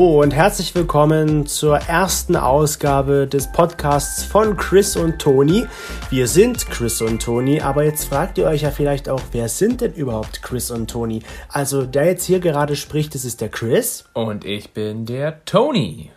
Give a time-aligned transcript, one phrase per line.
[0.00, 5.66] Hallo und herzlich willkommen zur ersten Ausgabe des Podcasts von Chris und Toni.
[6.08, 9.82] Wir sind Chris und Toni, aber jetzt fragt ihr euch ja vielleicht auch, wer sind
[9.82, 11.20] denn überhaupt Chris und Toni?
[11.50, 14.06] Also der jetzt hier gerade spricht, das ist der Chris.
[14.14, 16.10] Und ich bin der Toni.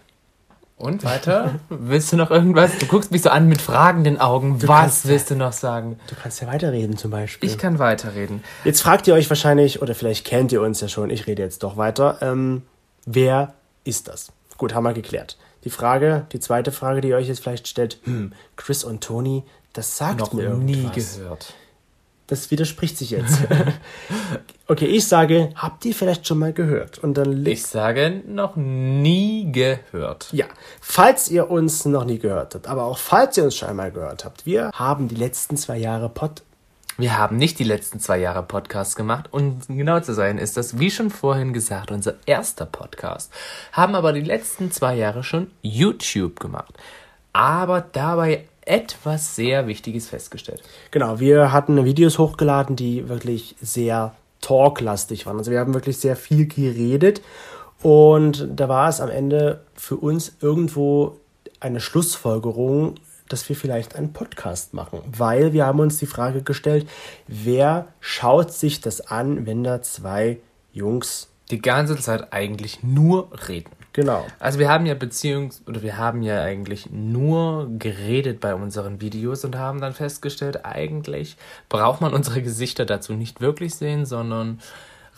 [0.77, 1.55] Und weiter?
[1.69, 2.77] willst du noch irgendwas?
[2.77, 4.59] Du guckst mich so an mit fragenden Augen.
[4.59, 5.99] Du Was kannst, willst du noch sagen?
[6.07, 7.49] Du kannst ja weiterreden zum Beispiel.
[7.49, 8.45] Ich kann weiterreden.
[8.63, 11.63] Jetzt fragt ihr euch wahrscheinlich, oder vielleicht kennt ihr uns ja schon, ich rede jetzt
[11.63, 12.19] doch weiter.
[12.21, 12.61] Ähm,
[13.05, 14.31] wer ist das?
[14.57, 15.37] Gut, haben wir geklärt.
[15.63, 19.43] Die Frage, die zweite Frage, die ihr euch jetzt vielleicht stellt, hm, Chris und Tony,
[19.73, 21.53] das sagt noch mir nie gehört.
[22.27, 23.39] Das widerspricht sich jetzt.
[24.67, 26.97] okay, ich sage, habt ihr vielleicht schon mal gehört?
[26.97, 30.29] Und dann ich sage, noch nie gehört.
[30.31, 30.45] Ja,
[30.79, 34.23] falls ihr uns noch nie gehört habt, aber auch falls ihr uns schon einmal gehört
[34.23, 36.43] habt, wir haben die letzten zwei Jahre Pod
[36.97, 40.79] wir haben nicht die letzten zwei Jahre Podcasts gemacht und genau zu sein ist das,
[40.79, 43.31] wie schon vorhin gesagt, unser erster Podcast.
[43.71, 46.73] Haben aber die letzten zwei Jahre schon YouTube gemacht.
[47.31, 50.61] Aber dabei etwas sehr Wichtiges festgestellt.
[50.91, 55.37] Genau, wir hatten Videos hochgeladen, die wirklich sehr talklastig waren.
[55.37, 57.21] Also wir haben wirklich sehr viel geredet
[57.81, 61.17] und da war es am Ende für uns irgendwo
[61.59, 62.95] eine Schlussfolgerung,
[63.29, 66.87] dass wir vielleicht einen Podcast machen, weil wir haben uns die Frage gestellt,
[67.27, 70.39] wer schaut sich das an, wenn da zwei
[70.71, 73.71] Jungs die ganze Zeit eigentlich nur reden.
[73.93, 74.25] Genau.
[74.39, 79.45] Also wir haben ja Beziehungs- oder wir haben ja eigentlich nur geredet bei unseren Videos
[79.45, 81.37] und haben dann festgestellt, eigentlich
[81.69, 84.59] braucht man unsere Gesichter dazu nicht wirklich sehen, sondern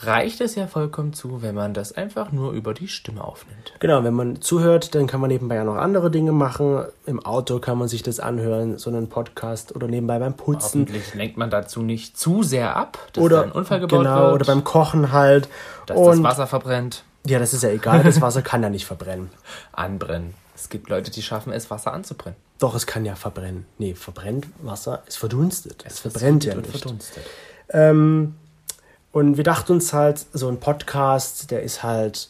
[0.02, 3.74] reicht es ja vollkommen zu, wenn man das einfach nur über die Stimme aufnimmt.
[3.80, 6.86] Genau, wenn man zuhört, dann kann man nebenbei ja noch andere Dinge machen.
[7.06, 10.82] Im Auto kann man sich das anhören, so einen Podcast oder nebenbei beim Putzen.
[10.82, 14.34] Hoffentlich lenkt man dazu nicht zu sehr ab, dass oder, ein Unfall gebaut genau, wird.
[14.34, 15.48] Oder beim Kochen halt.
[15.86, 17.04] Dass und, das Wasser verbrennt.
[17.26, 19.30] Ja, das ist ja egal, das Wasser kann ja nicht verbrennen.
[19.72, 20.34] Anbrennen.
[20.56, 22.38] Es gibt Leute, die schaffen es, Wasser anzubrennen.
[22.60, 23.66] Doch, es kann ja verbrennen.
[23.78, 25.84] Nee, verbrennt Wasser, es verdunstet.
[25.86, 26.70] Es, es verbrennt ja nicht.
[26.70, 27.24] Verdunstet.
[27.70, 28.36] Ähm,
[29.16, 32.28] und wir dachten uns halt, so ein Podcast, der ist halt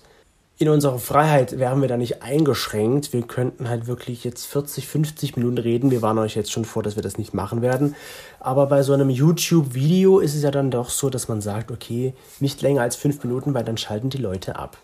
[0.60, 3.12] in unserer Freiheit wären wir da nicht eingeschränkt.
[3.12, 5.90] Wir könnten halt wirklich jetzt 40, 50 Minuten reden.
[5.90, 7.96] Wir warnen euch jetzt schon vor, dass wir das nicht machen werden.
[8.40, 12.14] Aber bei so einem YouTube-Video ist es ja dann doch so, dass man sagt, okay,
[12.40, 14.78] nicht länger als fünf Minuten, weil dann schalten die Leute ab.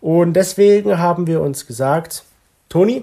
[0.00, 2.22] Und deswegen haben wir uns gesagt,
[2.68, 3.02] Toni,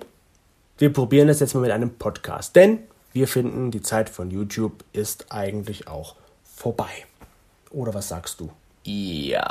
[0.77, 2.55] wir probieren das jetzt mal mit einem Podcast.
[2.55, 2.79] Denn
[3.11, 6.15] wir finden, die Zeit von YouTube ist eigentlich auch
[6.55, 7.05] vorbei.
[7.73, 8.51] Oder was sagst du?
[8.83, 9.43] Ja.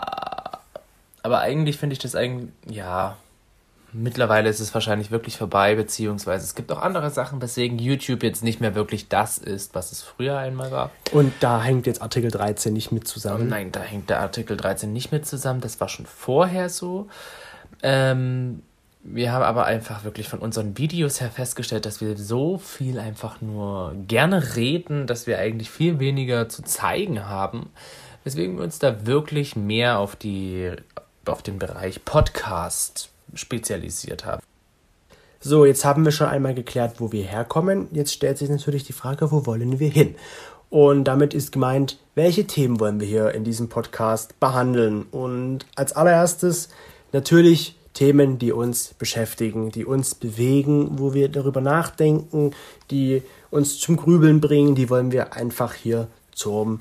[1.22, 3.16] Aber eigentlich finde ich das eigentlich, ja.
[3.94, 8.42] Mittlerweile ist es wahrscheinlich wirklich vorbei, beziehungsweise es gibt auch andere Sachen, weswegen YouTube jetzt
[8.42, 10.90] nicht mehr wirklich das ist, was es früher einmal war.
[11.12, 13.48] Und da hängt jetzt Artikel 13 nicht mit zusammen?
[13.48, 15.60] nein, da hängt der Artikel 13 nicht mit zusammen.
[15.60, 17.08] Das war schon vorher so.
[17.82, 18.62] Ähm,
[19.02, 23.42] wir haben aber einfach wirklich von unseren Videos her festgestellt, dass wir so viel einfach
[23.42, 27.68] nur gerne reden, dass wir eigentlich viel weniger zu zeigen haben
[28.24, 30.70] weswegen wir uns da wirklich mehr auf, die,
[31.24, 34.42] auf den Bereich Podcast spezialisiert haben.
[35.40, 37.88] So, jetzt haben wir schon einmal geklärt, wo wir herkommen.
[37.90, 40.14] Jetzt stellt sich natürlich die Frage, wo wollen wir hin?
[40.70, 45.02] Und damit ist gemeint, welche Themen wollen wir hier in diesem Podcast behandeln?
[45.10, 46.68] Und als allererstes
[47.12, 52.52] natürlich Themen, die uns beschäftigen, die uns bewegen, wo wir darüber nachdenken,
[52.90, 56.80] die uns zum Grübeln bringen, die wollen wir einfach hier zum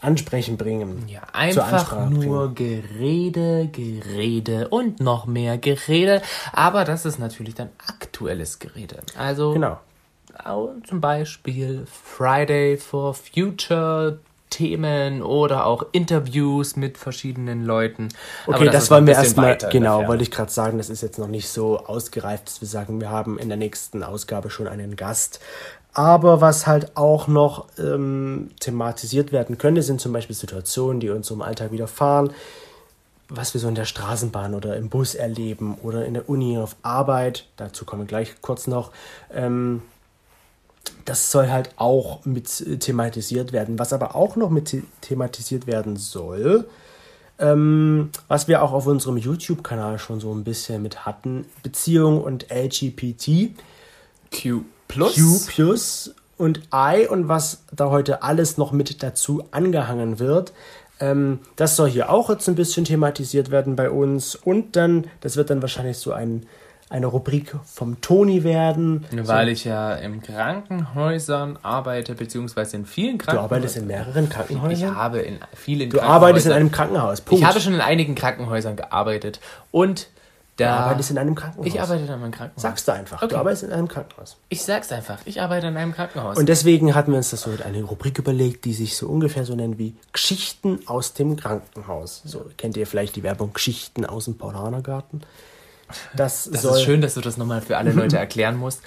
[0.00, 1.08] Ansprechen bringen.
[1.08, 2.88] Ja, einfach nur bringen.
[2.98, 6.22] Gerede, Gerede und noch mehr Gerede.
[6.52, 9.00] Aber das ist natürlich dann aktuelles Gerede.
[9.16, 9.80] Also genau.
[10.86, 14.20] zum Beispiel Friday for Future
[14.50, 18.08] Themen oder auch Interviews mit verschiedenen Leuten.
[18.46, 21.28] Okay, das, das wollen wir erstmal, genau, wollte ich gerade sagen, das ist jetzt noch
[21.28, 25.40] nicht so ausgereift, dass wir sagen, wir haben in der nächsten Ausgabe schon einen Gast.
[25.94, 31.30] Aber was halt auch noch ähm, thematisiert werden könnte, sind zum Beispiel Situationen, die uns
[31.30, 32.30] im Alltag widerfahren,
[33.28, 36.76] was wir so in der Straßenbahn oder im Bus erleben oder in der Uni auf
[36.82, 37.46] Arbeit.
[37.56, 38.92] Dazu kommen wir gleich kurz noch.
[39.32, 39.82] Ähm,
[41.04, 43.78] das soll halt auch mit thematisiert werden.
[43.78, 46.68] Was aber auch noch mit thematisiert werden soll,
[47.38, 52.46] ähm, was wir auch auf unserem YouTube-Kanal schon so ein bisschen mit hatten, Beziehung und
[52.50, 53.54] LGBT.
[54.30, 55.14] Q Plus.
[55.14, 60.52] Q Plus und I und was da heute alles noch mit dazu angehangen wird.
[61.00, 64.34] Ähm, das soll hier auch jetzt ein bisschen thematisiert werden bei uns.
[64.34, 66.46] Und dann, das wird dann wahrscheinlich so ein,
[66.90, 69.04] eine Rubrik vom Toni werden.
[69.12, 69.52] Weil so.
[69.52, 73.48] ich ja in Krankenhäusern arbeite, beziehungsweise in vielen Krankenhäusern.
[73.48, 74.90] Du arbeitest in mehreren Krankenhäusern?
[74.90, 77.20] Ich habe in vielen Du arbeitest in einem Krankenhaus.
[77.20, 77.42] Punkt.
[77.42, 79.40] Ich habe schon in einigen Krankenhäusern gearbeitet.
[79.70, 80.08] Und
[80.58, 81.66] Da, du arbeitest in einem Krankenhaus.
[81.66, 82.62] Ich arbeite in einem Krankenhaus.
[82.62, 83.22] Sagst du einfach.
[83.22, 83.28] Okay.
[83.28, 84.36] Du arbeitest in einem Krankenhaus.
[84.48, 85.20] Ich sag's einfach.
[85.24, 86.36] Ich arbeite in einem Krankenhaus.
[86.36, 89.54] Und deswegen hatten wir uns das so eine Rubrik überlegt, die sich so ungefähr so
[89.54, 92.22] nennt wie Geschichten aus dem Krankenhaus.
[92.24, 95.22] So kennt ihr vielleicht die Werbung Geschichten aus dem Paulanergarten.
[96.16, 98.82] Das, das ist schön, dass du das nochmal für alle Leute erklären musst.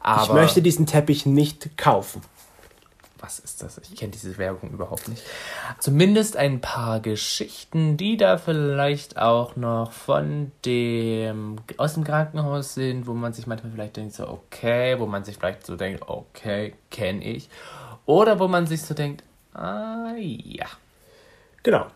[0.00, 2.20] Aber ich möchte diesen Teppich nicht kaufen
[3.18, 3.78] was ist das?
[3.78, 5.22] Ich kenne diese Werbung überhaupt nicht.
[5.78, 13.06] Zumindest ein paar Geschichten, die da vielleicht auch noch von dem aus dem Krankenhaus sind,
[13.06, 16.74] wo man sich manchmal vielleicht denkt, so okay, wo man sich vielleicht so denkt, okay,
[16.90, 17.48] kenne ich.
[18.06, 19.22] Oder wo man sich so denkt,
[19.54, 20.66] ah ja.
[21.62, 21.86] Genau.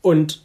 [0.00, 0.42] Und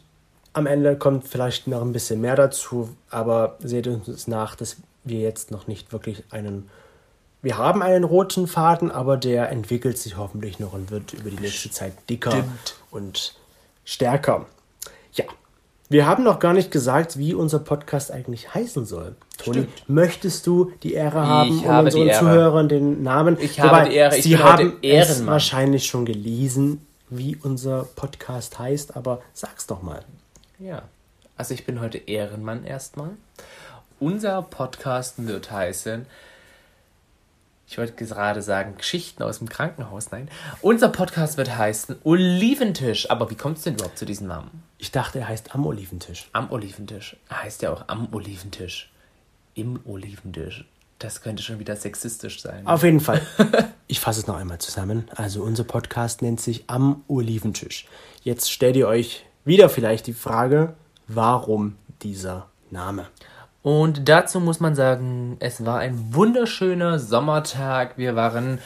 [0.52, 5.20] am Ende kommt vielleicht noch ein bisschen mehr dazu, aber seht uns nach, dass wir
[5.20, 6.68] jetzt noch nicht wirklich einen
[7.42, 11.40] wir haben einen roten Faden, aber der entwickelt sich hoffentlich noch und wird über die
[11.40, 12.74] nächste Zeit dicker Stimmt.
[12.92, 13.34] und
[13.84, 14.46] stärker.
[15.12, 15.24] Ja,
[15.88, 19.16] wir haben noch gar nicht gesagt, wie unser Podcast eigentlich heißen soll.
[19.38, 19.88] Toni, Stimmt.
[19.88, 23.36] möchtest du die Ehre haben ich und habe unseren Zuhörern den Namen?
[23.40, 24.16] Ich Wobei, habe die Ehre.
[24.16, 30.04] Ich Sie haben es wahrscheinlich schon gelesen, wie unser Podcast heißt, aber sag's doch mal.
[30.60, 30.82] Ja,
[31.36, 33.10] also ich bin heute Ehrenmann erstmal.
[33.98, 36.06] Unser Podcast wird heißen
[37.72, 40.10] ich wollte gerade sagen, Geschichten aus dem Krankenhaus.
[40.10, 40.28] Nein.
[40.60, 43.10] Unser Podcast wird heißen Oliventisch.
[43.10, 44.62] Aber wie kommt es denn überhaupt zu diesem Namen?
[44.76, 46.28] Ich dachte, er heißt Am Oliventisch.
[46.34, 47.16] Am Oliventisch.
[47.30, 48.92] Er heißt ja auch Am Oliventisch.
[49.54, 50.66] Im Oliventisch.
[50.98, 52.66] Das könnte schon wieder sexistisch sein.
[52.66, 53.22] Auf jeden Fall.
[53.88, 55.04] Ich fasse es noch einmal zusammen.
[55.14, 57.86] Also unser Podcast nennt sich Am Oliventisch.
[58.22, 60.74] Jetzt stellt ihr euch wieder vielleicht die Frage,
[61.08, 63.08] warum dieser Name?
[63.62, 67.96] Und dazu muss man sagen, es war ein wunderschöner Sommertag.
[67.96, 68.58] Wir waren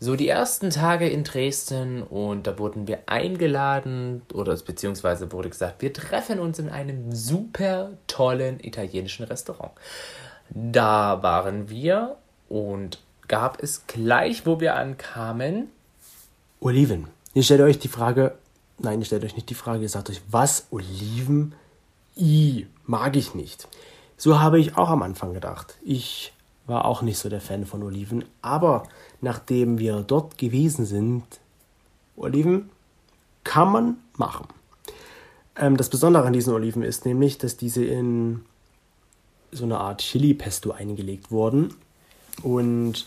[0.00, 5.80] so die ersten Tage in Dresden und da wurden wir eingeladen oder beziehungsweise wurde gesagt,
[5.80, 9.72] wir treffen uns in einem super tollen italienischen Restaurant.
[10.50, 12.16] Da waren wir
[12.50, 12.98] und
[13.28, 15.70] gab es gleich, wo wir ankamen,
[16.60, 17.08] Oliven.
[17.34, 18.36] Ihr stellt euch die Frage,
[18.78, 21.54] nein, ihr stellt euch nicht die Frage, ihr sagt euch, was Oliven?
[22.16, 23.68] I, mag ich nicht.
[24.16, 25.76] So habe ich auch am Anfang gedacht.
[25.84, 26.32] Ich
[26.66, 28.84] war auch nicht so der Fan von Oliven, aber
[29.20, 31.24] nachdem wir dort gewesen sind,
[32.16, 32.70] Oliven
[33.42, 34.46] kann man machen.
[35.56, 38.44] Ähm, das Besondere an diesen Oliven ist nämlich, dass diese in
[39.52, 41.74] so eine Art Chili-Pesto eingelegt wurden
[42.42, 43.06] und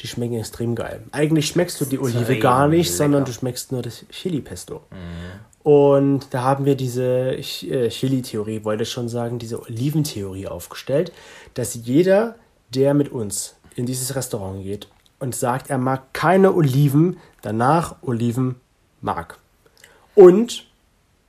[0.00, 1.04] die schmecken extrem geil.
[1.12, 2.96] Eigentlich schmeckst du die Olive gar nicht, lecker.
[2.96, 4.80] sondern du schmeckst nur das Chili-Pesto.
[4.90, 5.53] Mhm.
[5.64, 11.10] Und da haben wir diese äh, Chili-Theorie, wollte schon sagen, diese Oliventheorie aufgestellt,
[11.54, 12.36] dass jeder,
[12.74, 14.88] der mit uns in dieses Restaurant geht
[15.20, 18.56] und sagt, er mag keine Oliven, danach Oliven
[19.00, 19.38] mag.
[20.14, 20.66] Und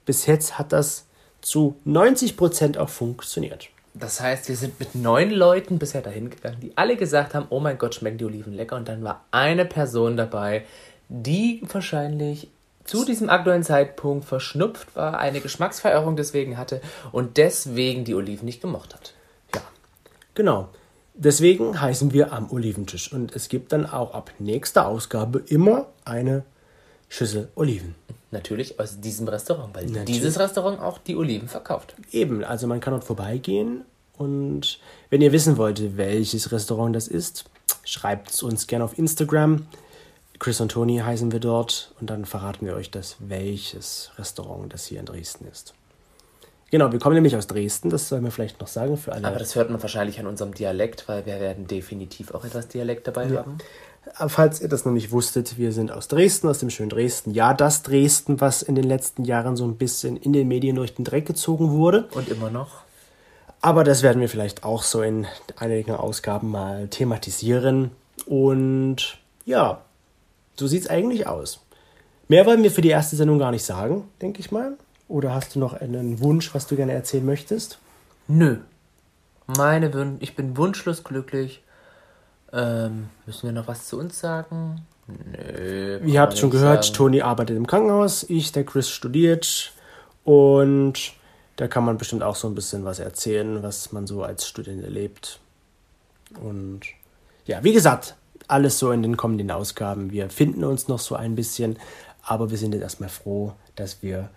[0.05, 1.05] bis jetzt hat das
[1.41, 3.69] zu 90% auch funktioniert.
[3.93, 7.61] Das heißt, wir sind mit neun Leuten bisher dahin gegangen, die alle gesagt haben, oh
[7.61, 8.75] mein Gott, schmecken die Oliven lecker.
[8.75, 10.65] Und dann war eine Person dabei,
[11.07, 12.49] die wahrscheinlich
[12.85, 18.61] zu diesem aktuellen Zeitpunkt verschnupft war, eine Geschmacksverirrung deswegen hatte und deswegen die Oliven nicht
[18.61, 19.13] gemocht hat.
[19.53, 19.61] Ja,
[20.35, 20.69] genau.
[21.15, 26.43] Deswegen heißen wir am Oliventisch und es gibt dann auch ab nächster Ausgabe immer eine
[27.09, 27.95] Schüssel Oliven.
[28.31, 30.05] Natürlich aus diesem Restaurant, weil Natürlich.
[30.07, 31.95] dieses Restaurant auch die Oliven verkauft.
[32.11, 33.85] Eben, also man kann dort vorbeigehen
[34.17, 37.45] und wenn ihr wissen wollt, welches Restaurant das ist,
[37.85, 39.67] schreibt es uns gerne auf Instagram.
[40.39, 44.85] Chris und Tony heißen wir dort und dann verraten wir euch das, welches Restaurant das
[44.85, 45.73] hier in Dresden ist.
[46.71, 49.27] Genau, wir kommen nämlich aus Dresden, das sollen wir vielleicht noch sagen für alle.
[49.27, 53.07] Aber das hört man wahrscheinlich an unserem Dialekt, weil wir werden definitiv auch etwas Dialekt
[53.07, 53.37] dabei ja.
[53.37, 53.59] haben.
[54.27, 57.31] Falls ihr das noch nicht wusstet, wir sind aus Dresden, aus dem schönen Dresden.
[57.31, 60.93] Ja, das Dresden, was in den letzten Jahren so ein bisschen in den Medien durch
[60.93, 62.07] den Dreck gezogen wurde.
[62.11, 62.81] Und immer noch.
[63.61, 65.25] Aber das werden wir vielleicht auch so in
[65.55, 67.91] einigen Ausgaben mal thematisieren.
[68.27, 69.81] Und ja,
[70.59, 71.61] so sieht es eigentlich aus.
[72.27, 74.77] Mehr wollen wir für die erste Sendung gar nicht sagen, denke ich mal.
[75.07, 77.77] Oder hast du noch einen Wunsch, was du gerne erzählen möchtest?
[78.27, 78.57] Nö.
[79.45, 81.61] Meine Wün ich bin wunschlos glücklich.
[82.51, 84.81] Ähm, müssen wir noch was zu uns sagen?
[85.07, 85.99] Nö.
[86.03, 86.95] Ihr habt schon gehört, sagen.
[86.95, 89.73] Toni arbeitet im Krankenhaus, ich, der Chris, studiert.
[90.23, 91.13] Und
[91.57, 94.83] da kann man bestimmt auch so ein bisschen was erzählen, was man so als Student
[94.83, 95.39] erlebt.
[96.41, 96.81] Und
[97.45, 98.15] ja, wie gesagt,
[98.49, 100.11] alles so in den kommenden Ausgaben.
[100.11, 101.77] Wir finden uns noch so ein bisschen,
[102.23, 104.29] aber wir sind jetzt erstmal froh, dass wir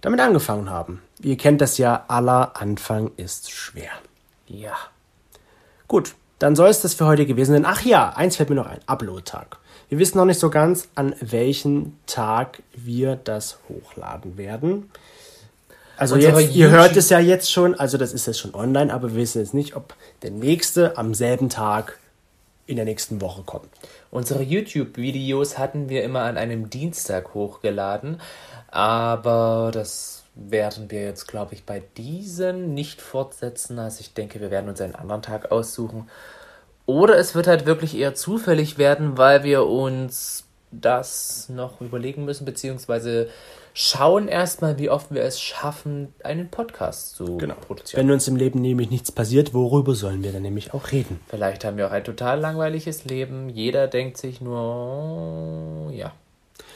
[0.00, 1.02] damit angefangen haben.
[1.20, 3.90] Ihr kennt das ja, aller Anfang ist schwer.
[4.46, 4.74] Ja.
[5.88, 7.66] Gut, dann soll es das für heute gewesen sein.
[7.66, 9.58] Ach ja, eins fällt mir noch ein, Upload-Tag.
[9.88, 14.90] Wir wissen noch nicht so ganz, an welchem Tag wir das hochladen werden.
[15.96, 19.10] Also jetzt, ihr hört es ja jetzt schon, also das ist jetzt schon online, aber
[19.10, 21.98] wir wissen jetzt nicht, ob der nächste am selben Tag
[22.68, 23.68] in der nächsten Woche kommt.
[24.10, 28.20] Unsere YouTube-Videos hatten wir immer an einem Dienstag hochgeladen,
[28.70, 33.78] aber das werden wir jetzt, glaube ich, bei diesen nicht fortsetzen.
[33.78, 36.08] Also ich denke, wir werden uns einen anderen Tag aussuchen.
[36.84, 42.44] Oder es wird halt wirklich eher zufällig werden, weil wir uns das noch überlegen müssen,
[42.44, 43.30] beziehungsweise
[43.80, 47.54] schauen erstmal, wie oft wir es schaffen, einen Podcast zu genau.
[47.54, 48.02] produzieren.
[48.02, 51.20] Wenn uns im Leben nämlich nichts passiert, worüber sollen wir dann nämlich auch reden?
[51.28, 53.48] Vielleicht haben wir auch ein total langweiliges Leben.
[53.48, 56.12] Jeder denkt sich nur, ja.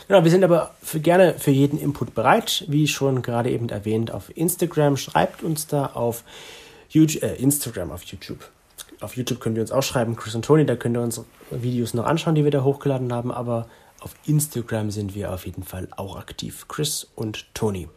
[0.06, 2.64] Genau, wir sind aber für, gerne für jeden Input bereit.
[2.68, 4.96] Wie schon gerade eben erwähnt, auf Instagram.
[4.96, 6.22] Schreibt uns da auf
[6.88, 8.48] YouTube, äh, Instagram, auf YouTube
[9.00, 11.92] auf YouTube könnt ihr uns auch schreiben, Chris und Tony, da könnt ihr uns Videos
[11.92, 13.66] noch anschauen, die wir da hochgeladen haben, aber
[14.02, 16.66] auf Instagram sind wir auf jeden Fall auch aktiv.
[16.68, 17.88] Chris und Tony.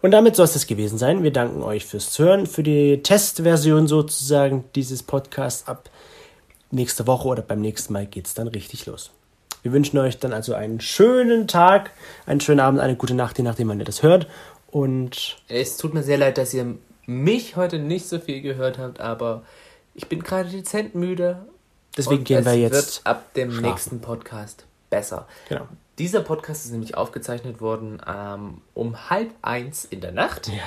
[0.00, 1.22] Und damit soll es das gewesen sein.
[1.22, 5.66] Wir danken euch fürs Zuhören, für die Testversion sozusagen dieses Podcasts.
[5.66, 5.90] Ab
[6.70, 9.10] nächste Woche oder beim nächsten Mal geht es dann richtig los.
[9.62, 11.90] Wir wünschen euch dann also einen schönen Tag,
[12.26, 14.26] einen schönen Abend, eine gute Nacht, je nachdem, wann ihr das hört.
[14.70, 16.76] Und es tut mir sehr leid, dass ihr
[17.06, 19.42] mich heute nicht so viel gehört habt, aber
[19.94, 21.46] ich bin gerade dezent müde.
[21.96, 23.06] Deswegen gehen wir jetzt.
[23.06, 23.68] Ab dem schlafen.
[23.68, 25.26] nächsten Podcast besser.
[25.48, 25.66] Genau.
[25.98, 30.48] Dieser Podcast ist nämlich aufgezeichnet worden ähm, um halb eins in der Nacht.
[30.48, 30.62] Ja.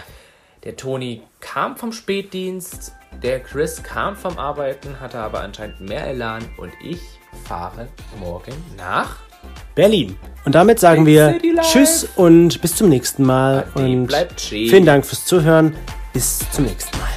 [0.63, 6.43] Der Toni kam vom Spätdienst, der Chris kam vom Arbeiten, hatte aber anscheinend mehr Elan
[6.57, 7.00] und ich
[7.45, 7.88] fahre
[8.19, 9.17] morgen nach
[9.75, 10.17] Berlin.
[10.45, 13.67] Und damit sagen wir Tschüss und bis zum nächsten Mal.
[13.75, 15.75] Ade, und vielen Dank fürs Zuhören.
[16.13, 17.16] Bis zum nächsten Mal.